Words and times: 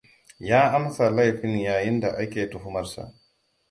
Ya 0.39 0.71
amsa 0.73 1.09
laifin 1.09 1.57
yayin 1.59 2.01
da 2.01 2.07
ake 2.17 2.49
tuhumarsa. 2.49 3.13